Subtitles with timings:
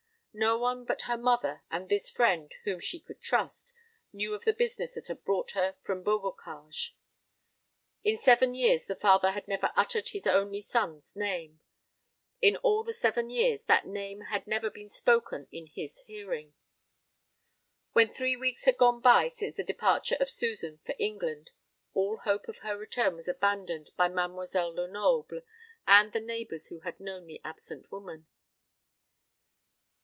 [0.33, 3.73] No one but her mother and this friend, whom she could trust,
[4.13, 6.95] knew of the business that had brought her from Beaubocage.
[8.05, 11.59] In seven years the father had never uttered his only son's name;
[12.41, 16.53] in all the seven years that name had never been spoken in his hearing.
[17.91, 21.51] When three weeks had gone by since the departure of Susan for England,
[21.93, 25.41] all hope of her return was abandoned by Mademoiselle Lenoble
[25.85, 28.27] and the neighbours who had known the absent woman.